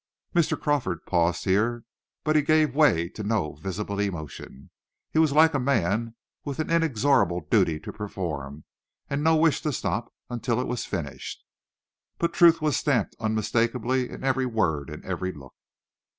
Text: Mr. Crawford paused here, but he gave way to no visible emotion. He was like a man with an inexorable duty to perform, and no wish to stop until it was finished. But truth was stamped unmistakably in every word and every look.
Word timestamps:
Mr. 0.35 0.59
Crawford 0.59 1.05
paused 1.05 1.45
here, 1.45 1.83
but 2.23 2.35
he 2.35 2.41
gave 2.41 2.73
way 2.73 3.07
to 3.09 3.21
no 3.21 3.53
visible 3.57 3.99
emotion. 3.99 4.71
He 5.11 5.19
was 5.19 5.31
like 5.31 5.53
a 5.53 5.59
man 5.59 6.15
with 6.43 6.57
an 6.57 6.71
inexorable 6.71 7.41
duty 7.51 7.79
to 7.81 7.93
perform, 7.93 8.63
and 9.11 9.23
no 9.23 9.35
wish 9.35 9.61
to 9.61 9.71
stop 9.71 10.11
until 10.27 10.59
it 10.59 10.65
was 10.65 10.85
finished. 10.85 11.43
But 12.17 12.33
truth 12.33 12.63
was 12.63 12.77
stamped 12.77 13.15
unmistakably 13.19 14.09
in 14.09 14.23
every 14.23 14.47
word 14.47 14.89
and 14.89 15.05
every 15.05 15.31
look. 15.33 15.53